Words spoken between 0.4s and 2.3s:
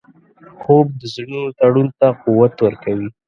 خوب د زړونو تړون ته